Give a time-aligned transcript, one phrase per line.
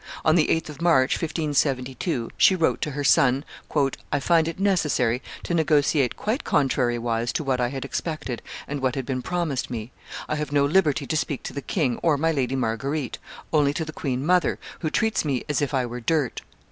[0.25, 3.45] On the 8th of March, 1572, she wrote to her son,
[4.11, 8.95] "I find it necessary to negotiate quite contrariwise to what I had expected and what
[8.95, 9.91] had been promised me;
[10.27, 13.19] I have no liberty to speak to the king or my Lady Marguerite,
[13.53, 16.41] only to the queen mother, who treats me as if I were dirt.